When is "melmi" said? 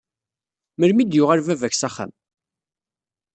0.79-0.99